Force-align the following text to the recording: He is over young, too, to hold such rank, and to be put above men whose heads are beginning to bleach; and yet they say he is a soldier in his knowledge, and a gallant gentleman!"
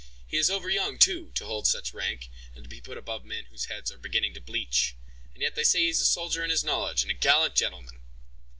He 0.27 0.35
is 0.37 0.49
over 0.49 0.67
young, 0.67 0.97
too, 0.97 1.31
to 1.35 1.45
hold 1.45 1.67
such 1.67 1.93
rank, 1.93 2.27
and 2.55 2.63
to 2.63 2.67
be 2.71 2.81
put 2.81 2.97
above 2.97 3.23
men 3.23 3.45
whose 3.51 3.65
heads 3.65 3.91
are 3.91 3.99
beginning 3.99 4.33
to 4.33 4.41
bleach; 4.41 4.95
and 5.35 5.43
yet 5.43 5.53
they 5.53 5.63
say 5.63 5.81
he 5.81 5.89
is 5.89 6.01
a 6.01 6.05
soldier 6.05 6.43
in 6.43 6.49
his 6.49 6.63
knowledge, 6.63 7.03
and 7.03 7.11
a 7.11 7.13
gallant 7.13 7.53
gentleman!" 7.53 7.99